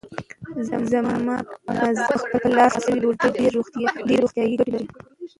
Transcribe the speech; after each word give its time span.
زما 0.91 1.35
په 1.65 1.71
نظر 1.83 2.05
په 2.09 2.15
خپل 2.21 2.49
لاس 2.57 2.73
پخه 2.75 2.81
شوې 2.85 3.01
ډوډۍ 3.03 3.29
ډېرې 3.37 4.17
روغتیايي 4.21 4.55
ګټې 4.59 4.71
لري. 4.73 4.87